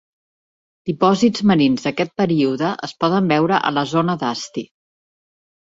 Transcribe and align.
Dipòsits 0.89 1.43
marins 1.51 1.85
d'aquest 1.89 2.15
període 2.23 2.73
es 2.89 2.99
poden 3.05 3.31
veure 3.35 3.61
a 3.71 3.77
la 3.79 3.87
zona 3.95 4.19
d'Asti. 4.25 4.67